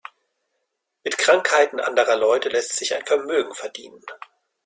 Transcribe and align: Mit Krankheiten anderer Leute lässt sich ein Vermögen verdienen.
Mit 1.03 1.19
Krankheiten 1.19 1.79
anderer 1.79 2.15
Leute 2.15 2.49
lässt 2.49 2.75
sich 2.75 2.95
ein 2.95 3.05
Vermögen 3.05 3.53
verdienen. 3.53 4.01